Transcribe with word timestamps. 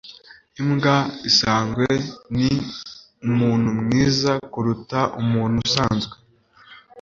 imbwa 0.61 0.95
isanzwe 1.29 1.85
ni 2.37 2.49
umuntu 3.27 3.69
mwiza 3.81 4.31
kuruta 4.53 4.99
umuntu 5.21 5.55
usanzwe 5.65 6.15